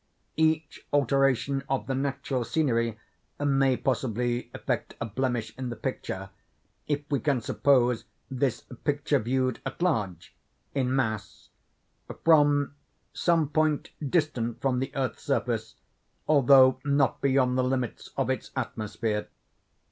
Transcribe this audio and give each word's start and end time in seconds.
Each 0.37 0.83
alteration 0.91 1.63
of 1.69 1.85
the 1.85 1.93
natural 1.93 2.43
scenery 2.43 2.97
may 3.39 3.77
possibly 3.77 4.49
effect 4.51 4.95
a 4.99 5.05
blemish 5.05 5.53
in 5.59 5.69
the 5.69 5.75
picture, 5.75 6.31
if 6.87 7.01
we 7.11 7.19
can 7.19 7.39
suppose 7.39 8.05
this 8.27 8.61
picture 8.83 9.19
viewed 9.19 9.59
at 9.63 9.79
large—in 9.79 10.95
mass—from 10.95 12.73
some 13.13 13.49
point 13.49 13.91
distant 14.09 14.59
from 14.59 14.79
the 14.79 14.91
earth's 14.95 15.21
surface, 15.21 15.75
although 16.27 16.79
not 16.83 17.21
beyond 17.21 17.55
the 17.55 17.63
limits 17.63 18.09
of 18.17 18.31
its 18.31 18.49
atmosphere. 18.55 19.27